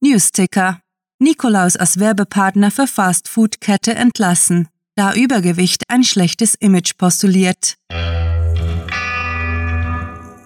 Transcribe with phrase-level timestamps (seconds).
[0.00, 0.80] Newsticker.
[1.18, 7.74] Nikolaus als Werbepartner für Fastfood-Kette entlassen, da Übergewicht ein schlechtes Image postuliert.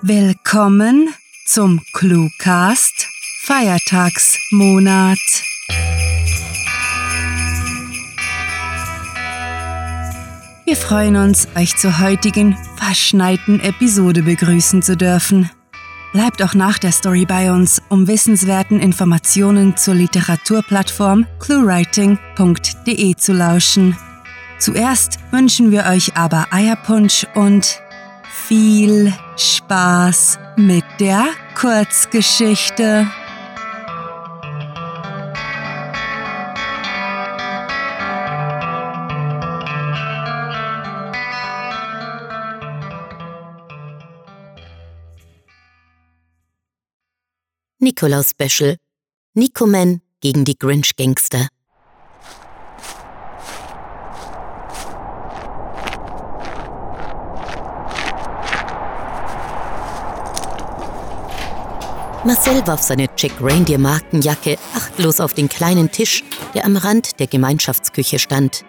[0.01, 1.13] Willkommen
[1.47, 3.07] zum Cluecast
[3.43, 5.19] Feiertagsmonat.
[10.65, 15.51] Wir freuen uns, euch zur heutigen verschneiten Episode begrüßen zu dürfen.
[16.13, 23.97] Bleibt auch nach der Story bei uns, um wissenswerten Informationen zur Literaturplattform cluewriting.de zu lauschen.
[24.59, 27.81] Zuerst wünschen wir euch aber Eierpunsch und
[28.47, 33.07] viel Spaß mit der Kurzgeschichte.
[47.83, 48.77] Nikolaus Special.
[49.35, 51.49] Nikoman gegen die Grinch Gangster.
[62.25, 66.23] Marcel warf seine Jack Reindeer Markenjacke achtlos auf den kleinen Tisch,
[66.55, 68.65] der am Rand der Gemeinschaftsküche stand.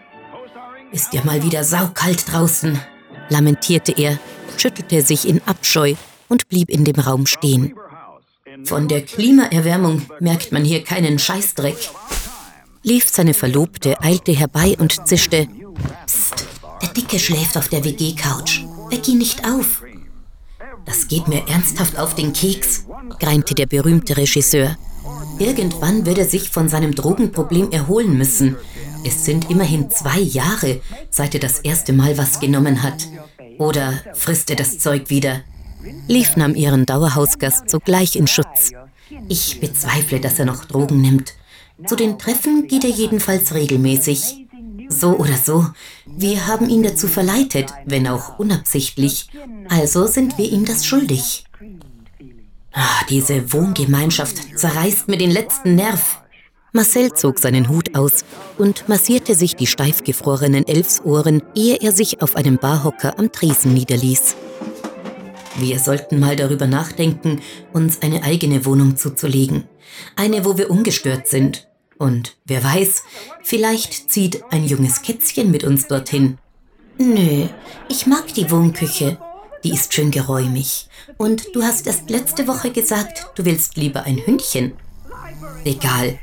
[0.91, 2.81] Ist ja mal wieder saukalt draußen,
[3.29, 4.17] lamentierte er,
[4.57, 5.93] schüttelte sich in Abscheu
[6.29, 7.75] und blieb in dem Raum stehen.
[8.66, 11.89] Von der Klimaerwärmung merkt man hier keinen Scheißdreck.
[12.83, 15.47] Lief seine Verlobte, eilte herbei und zischte.
[16.06, 16.45] Psst,
[16.81, 18.64] der Dicke schläft auf der WG-Couch.
[18.89, 19.84] Weck ihn nicht auf.
[20.86, 22.86] Das geht mir ernsthaft auf den Keks,
[23.19, 24.75] greinte der berühmte Regisseur.
[25.39, 28.58] Irgendwann wird er sich von seinem Drogenproblem erholen müssen.
[29.06, 33.08] Es sind immerhin zwei Jahre, seit er das erste Mal was genommen hat.
[33.58, 35.41] Oder frisst er das Zeug wieder?
[36.07, 38.71] Lief nahm ihren Dauerhausgast sogleich in Schutz.
[39.29, 41.33] Ich bezweifle, dass er noch Drogen nimmt.
[41.87, 44.47] Zu den Treffen geht er jedenfalls regelmäßig.
[44.89, 45.65] So oder so,
[46.05, 49.27] wir haben ihn dazu verleitet, wenn auch unabsichtlich.
[49.69, 51.45] Also sind wir ihm das schuldig.
[52.73, 56.22] Ah, diese Wohngemeinschaft zerreißt mir den letzten Nerv.
[56.75, 58.25] Marcel zog seinen Hut aus
[58.57, 63.75] und massierte sich die steif gefrorenen Elfsohren, ehe er sich auf einem Barhocker am Tresen
[63.75, 64.35] niederließ.
[65.58, 67.41] Wir sollten mal darüber nachdenken,
[67.74, 69.66] uns eine eigene Wohnung zuzulegen.
[70.16, 71.68] Eine, wo wir ungestört sind.
[71.97, 73.03] Und wer weiß,
[73.44, 76.38] vielleicht zieht ein junges Kätzchen mit uns dorthin.
[76.97, 77.47] Nö,
[77.88, 79.18] ich mag die Wohnküche.
[79.64, 80.90] Die ist schön geräumig.
[81.18, 84.74] Und du hast erst letzte Woche gesagt, du willst lieber ein Hündchen.
[85.64, 86.20] Egal.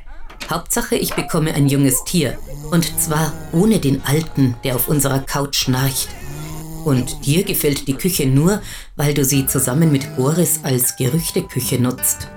[0.50, 2.38] Hauptsache, ich bekomme ein junges Tier.
[2.70, 6.08] Und zwar ohne den Alten, der auf unserer Couch schnarcht.
[6.84, 8.62] Und dir gefällt die Küche nur,
[8.96, 12.28] weil du sie zusammen mit Boris als Gerüchteküche nutzt.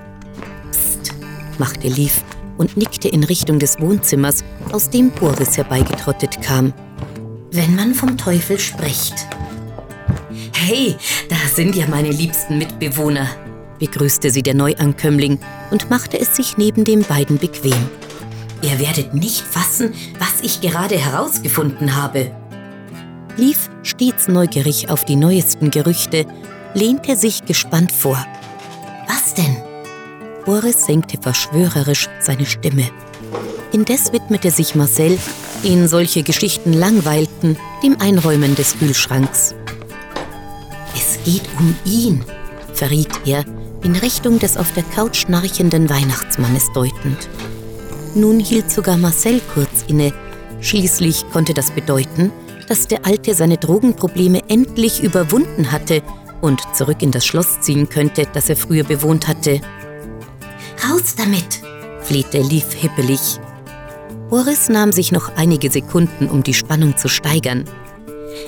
[0.70, 1.12] Psst,
[1.58, 2.22] machte Lief
[2.58, 6.72] und nickte in Richtung des Wohnzimmers, aus dem Boris herbeigetrottet kam.
[7.50, 9.14] Wenn man vom Teufel spricht.
[10.52, 10.96] Hey,
[11.28, 13.28] da sind ja meine liebsten Mitbewohner,
[13.78, 15.38] begrüßte sie der Neuankömmling
[15.70, 17.88] und machte es sich neben den beiden bequem.
[18.62, 22.30] Ihr werdet nicht fassen, was ich gerade herausgefunden habe
[23.36, 26.26] lief stets neugierig auf die neuesten Gerüchte,
[26.74, 28.24] lehnte sich gespannt vor.
[29.08, 29.56] Was denn?
[30.44, 32.90] Boris senkte verschwörerisch seine Stimme.
[33.72, 35.18] Indes widmete sich Marcel,
[35.64, 39.54] den solche Geschichten langweilten, dem Einräumen des Kühlschranks.
[40.94, 42.24] Es geht um ihn,
[42.72, 43.44] verriet er,
[43.82, 47.28] in Richtung des auf der Couch schnarchenden Weihnachtsmannes deutend.
[48.14, 50.12] Nun hielt sogar Marcel kurz inne.
[50.60, 52.30] Schließlich konnte das bedeuten,
[52.68, 56.02] dass der Alte seine Drogenprobleme endlich überwunden hatte
[56.40, 59.60] und zurück in das Schloss ziehen könnte, das er früher bewohnt hatte.
[60.88, 61.62] Raus damit,
[62.02, 63.38] flehte Leaf hippelig.
[64.28, 67.64] Boris nahm sich noch einige Sekunden, um die Spannung zu steigern.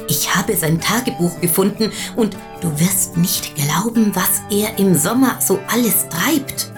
[0.08, 5.58] Ich habe sein Tagebuch gefunden und du wirst nicht glauben, was er im Sommer so
[5.68, 6.72] alles treibt.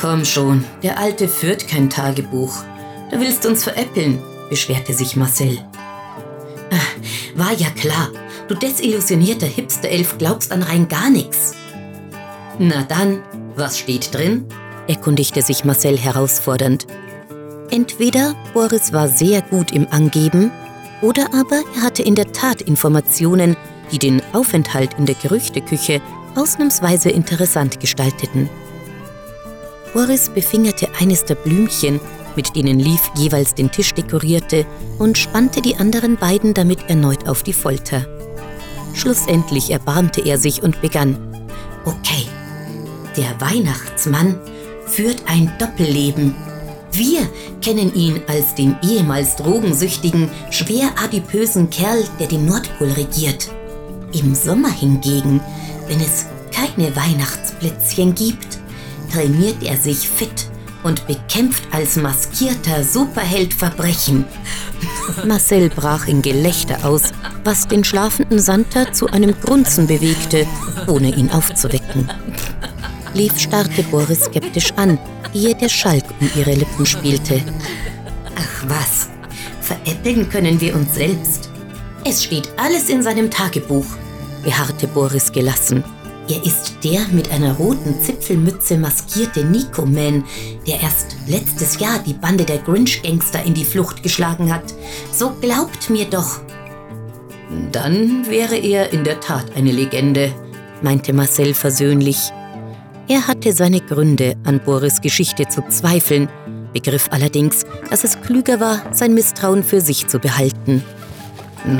[0.00, 2.64] Komm schon, der Alte führt kein Tagebuch.
[3.10, 5.58] Du willst uns veräppeln, beschwerte sich Marcel.
[7.34, 8.10] War ja klar.
[8.48, 11.54] Du desillusionierter Hipster-Elf glaubst an rein gar nichts.
[12.58, 13.22] Na dann,
[13.56, 14.46] was steht drin?
[14.88, 16.86] erkundigte sich Marcel herausfordernd.
[17.70, 20.50] Entweder Boris war sehr gut im Angeben,
[21.00, 23.56] oder aber er hatte in der Tat Informationen,
[23.90, 26.00] die den Aufenthalt in der Gerüchteküche
[26.34, 28.48] ausnahmsweise interessant gestalteten.
[29.92, 32.00] Boris befingerte eines der Blümchen,
[32.36, 34.66] mit denen Leaf jeweils den Tisch dekorierte
[34.98, 38.06] und spannte die anderen beiden damit erneut auf die Folter.
[38.94, 41.16] Schlussendlich erbarmte er sich und begann.
[41.84, 42.26] Okay,
[43.16, 44.38] der Weihnachtsmann
[44.86, 46.34] führt ein Doppelleben.
[46.92, 47.20] Wir
[47.62, 53.48] kennen ihn als den ehemals drogensüchtigen, schwer adipösen Kerl, der den Nordpol regiert.
[54.12, 55.40] Im Sommer hingegen,
[55.88, 58.58] wenn es keine Weihnachtsplätzchen gibt,
[59.10, 60.51] trainiert er sich fit
[60.82, 64.24] und bekämpft als maskierter Superheld Verbrechen.
[65.26, 67.12] Marcel brach in Gelächter aus,
[67.44, 70.46] was den schlafenden Santa zu einem Grunzen bewegte,
[70.86, 72.08] ohne ihn aufzuwecken.
[73.14, 74.98] Lev starrte Boris skeptisch an,
[75.34, 77.42] ehe der Schalk um ihre Lippen spielte.
[78.36, 79.08] Ach was,
[79.60, 81.50] veräppeln können wir uns selbst.
[82.04, 83.86] Es steht alles in seinem Tagebuch,
[84.42, 85.84] beharrte Boris gelassen.
[86.32, 90.24] Er ist der mit einer roten Zipfelmütze maskierte Nico Man,
[90.66, 94.72] der erst letztes Jahr die Bande der Grinch-Gangster in die Flucht geschlagen hat.
[95.12, 96.40] So glaubt mir doch.
[97.70, 100.32] Dann wäre er in der Tat eine Legende,
[100.80, 102.32] meinte Marcel versöhnlich.
[103.08, 106.30] Er hatte seine Gründe, an Boris Geschichte zu zweifeln,
[106.72, 110.82] begriff allerdings, dass es klüger war, sein Misstrauen für sich zu behalten.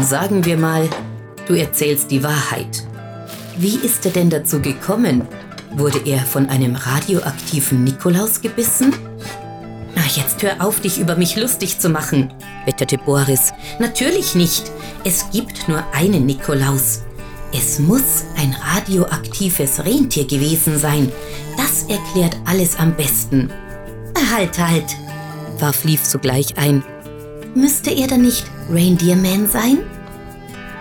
[0.03, 0.91] Sagen wir mal,
[1.49, 2.87] du erzählst die Wahrheit.
[3.57, 5.27] Wie ist er denn dazu gekommen?
[5.73, 8.95] Wurde er von einem radioaktiven Nikolaus gebissen?
[9.97, 12.33] Ach, jetzt hör auf, dich über mich lustig zu machen,
[12.65, 13.53] wetterte Boris.
[13.79, 14.71] Natürlich nicht.
[15.05, 17.03] Es gibt nur einen Nikolaus.
[17.53, 21.13] Es muss ein radioaktives Rentier gewesen sein.
[21.57, 23.51] Das erklärt alles am besten.
[24.35, 24.97] Halt, halt,
[25.59, 26.83] warf Leaf sogleich ein.
[27.55, 29.79] Müsste er dann nicht Reindeer Man sein?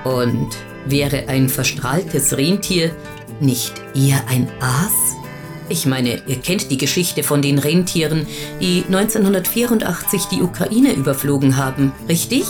[0.06, 0.56] Und
[0.86, 2.92] wäre ein verstrahltes Rentier
[3.40, 5.16] nicht eher ein Aas?
[5.70, 8.28] Ich meine, ihr kennt die Geschichte von den Rentieren,
[8.60, 12.44] die 1984 die Ukraine überflogen haben, richtig?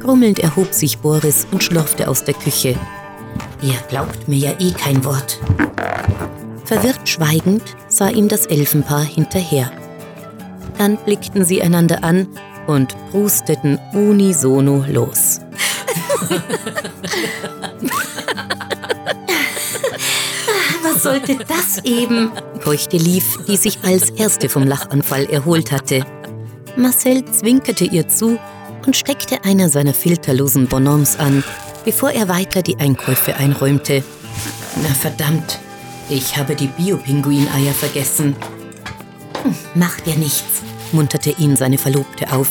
[0.00, 2.76] Grummelnd erhob sich Boris und schlurfte aus der Küche.
[3.60, 5.38] Ihr glaubt mir ja eh kein Wort.
[6.64, 9.70] Verwirrt schweigend sah ihm das Elfenpaar hinterher.
[10.78, 12.28] Dann blickten sie einander an
[12.66, 15.40] und prusteten unisono los.
[20.82, 22.30] Was sollte das eben?
[22.62, 26.04] keuchte Lief, die sich als erste vom Lachanfall erholt hatte.
[26.76, 28.38] Marcel zwinkerte ihr zu
[28.86, 31.42] und steckte einer seiner filterlosen Bonhommes an,
[31.84, 34.02] bevor er weiter die Einkäufe einräumte.
[34.82, 35.58] Na verdammt,
[36.10, 38.36] ich habe die Bio-Pinguineier vergessen.
[39.42, 42.48] Hm, macht ja nichts, munterte ihn seine Verlobte auf.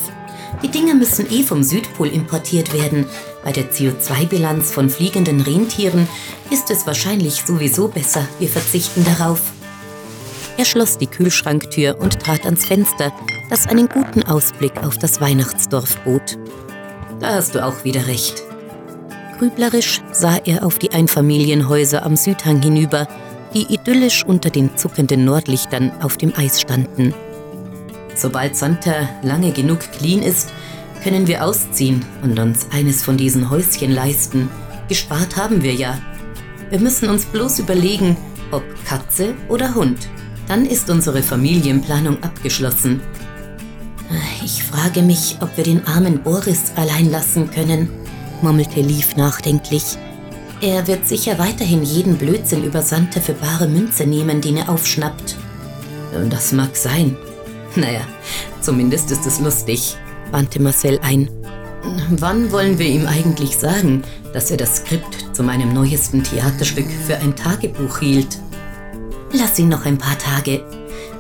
[0.64, 3.06] Die Dinger müssen eh vom Südpol importiert werden.
[3.48, 6.06] Bei der CO2-Bilanz von fliegenden Rentieren
[6.50, 9.40] ist es wahrscheinlich sowieso besser, wir verzichten darauf.
[10.58, 13.14] Er schloss die Kühlschranktür und trat ans Fenster,
[13.50, 16.38] das einen guten Ausblick auf das Weihnachtsdorf bot.
[17.22, 18.44] Da hast du auch wieder recht.
[19.40, 23.08] Grüblerisch sah er auf die Einfamilienhäuser am Südhang hinüber,
[23.54, 27.14] die idyllisch unter den zuckenden Nordlichtern auf dem Eis standen.
[28.14, 30.52] Sobald Santa lange genug clean ist,
[31.04, 34.50] können wir ausziehen und uns eines von diesen Häuschen leisten.
[34.90, 35.98] Gespart haben wir ja.
[36.70, 38.18] Wir müssen uns bloß überlegen,
[38.52, 40.10] ob Katze oder Hund.
[40.48, 43.02] Dann ist unsere Familienplanung abgeschlossen.
[44.44, 47.90] Ich frage mich, ob wir den armen Boris allein lassen können,
[48.42, 49.98] murmelte Lief nachdenklich.
[50.62, 55.36] Er wird sicher weiterhin jeden Blödsinn über Santa für bare Münze nehmen, den er aufschnappt.
[56.30, 57.18] Das mag sein,
[57.76, 58.02] naja,
[58.62, 59.98] zumindest ist es lustig,
[60.32, 61.30] wandte Marcel ein.
[62.10, 64.04] Wann wollen wir ihm eigentlich sagen,
[64.34, 68.38] dass er das Skript zu meinem neuesten Theaterstück für ein Tagebuch hielt?
[69.32, 70.64] Lass ihn noch ein paar Tage.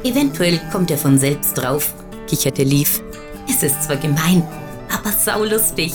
[0.03, 1.93] Eventuell kommt er von selbst drauf,
[2.27, 3.01] kicherte Leaf.
[3.49, 4.43] Es ist zwar gemein,
[4.93, 5.93] aber saulustig.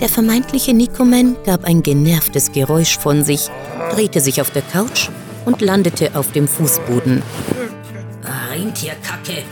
[0.00, 3.48] Der vermeintliche Nikoman gab ein genervtes Geräusch von sich,
[3.92, 5.10] drehte sich auf der Couch
[5.44, 7.22] und landete auf dem Fußboden.
[8.50, 9.44] Rentierkacke.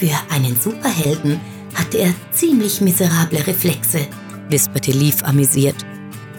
[0.00, 1.38] Für einen Superhelden
[1.74, 4.06] hatte er ziemlich miserable Reflexe,
[4.48, 5.76] wisperte Leaf amüsiert.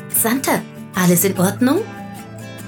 [0.10, 0.64] Santa,
[0.96, 1.82] alles in Ordnung?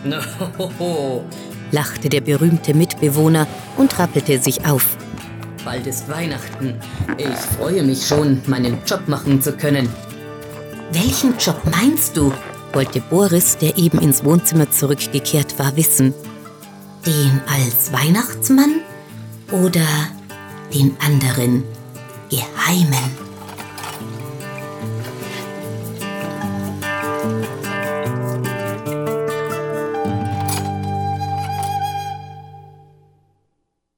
[0.04, 0.20] No,
[1.72, 4.96] lachte der berühmte Mitbewohner und rappelte sich auf.
[5.66, 6.76] Bald ist Weihnachten.
[7.18, 9.90] Ich freue mich schon, meinen Job machen zu können.
[10.92, 12.32] Welchen Job meinst du?
[12.72, 16.14] wollte Boris, der eben ins Wohnzimmer zurückgekehrt war, wissen.
[17.04, 18.82] Den als Weihnachtsmann
[19.52, 19.82] oder
[20.74, 21.64] den anderen
[22.30, 23.24] Geheimen?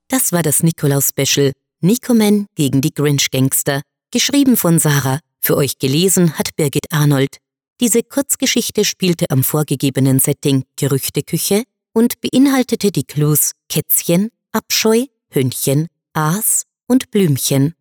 [0.07, 1.51] Das war das Nikolaus-Special
[1.81, 5.19] Nikoman gegen die Grinch-Gangster, geschrieben von Sarah.
[5.41, 7.37] Für euch gelesen hat Birgit Arnold.
[7.79, 11.63] Diese Kurzgeschichte spielte am vorgegebenen Setting Gerüchteküche
[11.93, 17.73] und beinhaltete die Clues Kätzchen, Abscheu, Hündchen, Aas und Blümchen.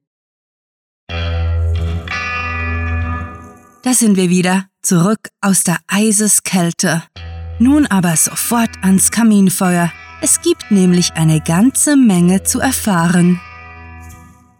[3.83, 7.05] Da sind wir wieder, zurück aus der Eiseskälte.
[7.61, 9.93] Nun aber sofort ans Kaminfeuer.
[10.21, 13.41] Es gibt nämlich eine ganze Menge zu erfahren.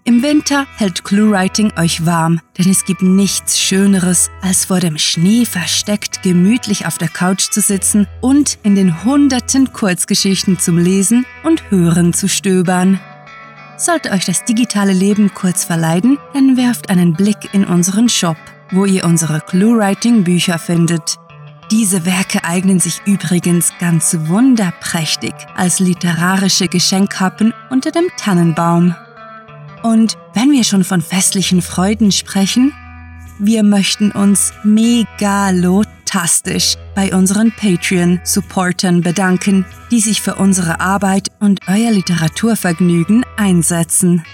[0.05, 5.47] Im Winter hält ClueWriting euch warm, denn es gibt nichts Schöneres, als vor dem Schnee
[5.47, 11.71] versteckt gemütlich auf der Couch zu sitzen und in den hunderten Kurzgeschichten zum Lesen und
[11.71, 13.01] Hören zu stöbern.
[13.77, 18.37] Sollte euch das digitale Leben kurz verleiden, dann werft einen Blick in unseren Shop,
[18.71, 21.17] wo ihr unsere ClueWriting-Bücher findet.
[21.71, 28.95] Diese Werke eignen sich übrigens ganz wunderprächtig als literarische Geschenkkappen unter dem Tannenbaum.
[29.83, 32.73] Und wenn wir schon von festlichen Freuden sprechen,
[33.39, 34.53] wir möchten uns
[36.15, 44.25] megalotastisch bei unseren Patreon-Supportern bedanken, die sich für unsere Arbeit und euer Literaturvergnügen einsetzen.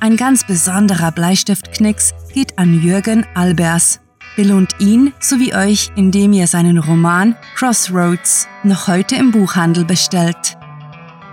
[0.00, 4.00] Ein ganz besonderer Bleistiftknicks geht an Jürgen Albers.
[4.36, 10.56] Belohnt ihn sowie euch, indem ihr seinen Roman Crossroads noch heute im Buchhandel bestellt.